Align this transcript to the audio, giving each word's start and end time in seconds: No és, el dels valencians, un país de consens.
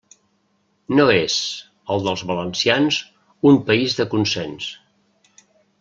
No 0.99 1.05
és, 1.15 1.35
el 1.97 2.07
dels 2.07 2.25
valencians, 2.33 2.99
un 3.53 3.63
país 3.71 3.99
de 4.03 4.09
consens. 4.17 4.73